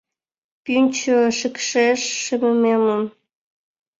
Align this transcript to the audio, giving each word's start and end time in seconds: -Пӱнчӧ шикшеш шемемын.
-Пӱнчӧ 0.63 1.17
шикшеш 1.37 2.01
шемемын. 2.23 3.03